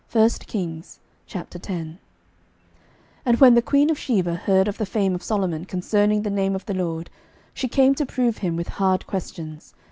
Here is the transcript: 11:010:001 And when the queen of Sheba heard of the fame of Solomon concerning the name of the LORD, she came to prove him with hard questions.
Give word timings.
11:010:001 0.13 1.95
And 3.23 3.39
when 3.39 3.53
the 3.53 3.61
queen 3.61 3.91
of 3.91 3.99
Sheba 3.99 4.33
heard 4.33 4.67
of 4.67 4.79
the 4.79 4.85
fame 4.87 5.13
of 5.13 5.21
Solomon 5.21 5.65
concerning 5.65 6.23
the 6.23 6.31
name 6.31 6.55
of 6.55 6.65
the 6.65 6.73
LORD, 6.73 7.11
she 7.53 7.67
came 7.67 7.93
to 7.93 8.05
prove 8.07 8.39
him 8.39 8.55
with 8.55 8.67
hard 8.69 9.05
questions. 9.05 9.75